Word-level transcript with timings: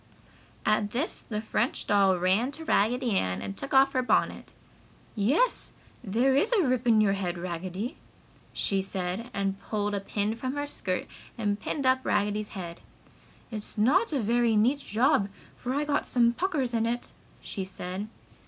At 0.65 0.89
this 0.89 1.21
the 1.21 1.41
French 1.43 1.85
doll 1.85 2.17
ran 2.17 2.49
to 2.53 2.65
Raggedy 2.65 3.11
Ann 3.11 3.39
and 3.39 3.55
took 3.55 3.71
off 3.71 3.93
her 3.93 4.01
bonnet. 4.01 4.55
"Yes, 5.15 5.73
there 6.03 6.35
is 6.35 6.51
a 6.53 6.63
rip 6.65 6.87
in 6.87 7.01
your 7.01 7.13
head, 7.13 7.37
Raggedy!" 7.37 7.97
she 8.51 8.81
said 8.81 9.29
and 9.31 9.59
pulled 9.61 9.93
a 9.93 9.99
pin 9.99 10.35
from 10.35 10.55
her 10.55 10.65
skirt 10.65 11.05
and 11.37 11.59
pinned 11.59 11.85
up 11.85 11.99
Raggedy's 12.03 12.47
head. 12.57 12.81
"It's 13.51 13.77
not 13.77 14.11
a 14.11 14.19
very 14.19 14.55
neat 14.55 14.79
job, 14.79 15.29
for 15.55 15.71
I 15.75 15.85
got 15.85 16.07
some 16.07 16.33
puckers 16.33 16.73
in 16.73 16.87
it!" 16.87 17.11
she 17.39 17.63
said. 17.63 18.07